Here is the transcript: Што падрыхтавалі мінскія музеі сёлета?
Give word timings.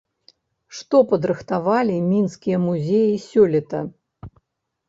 Што 0.77 1.01
падрыхтавалі 1.11 1.97
мінскія 2.13 2.57
музеі 2.65 3.23
сёлета? 3.29 3.83